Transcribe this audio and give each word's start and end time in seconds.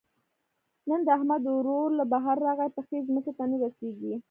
نن 0.87 0.99
د 1.05 1.09
احمد 1.17 1.43
ورور 1.49 1.87
له 1.99 2.05
بهر 2.11 2.35
راغی؛ 2.47 2.69
پښې 2.77 2.97
ځمکې 3.07 3.31
ته 3.37 3.43
نه 3.51 3.55
رسېږي. 3.63 4.13